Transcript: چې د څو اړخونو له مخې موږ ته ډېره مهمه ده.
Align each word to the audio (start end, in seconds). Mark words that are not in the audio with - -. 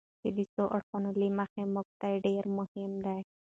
چې 0.21 0.29
د 0.37 0.39
څو 0.53 0.63
اړخونو 0.75 1.09
له 1.19 1.27
مخې 1.39 1.61
موږ 1.73 1.87
ته 1.99 2.07
ډېره 2.25 2.49
مهمه 2.57 2.99
ده. 3.05 3.15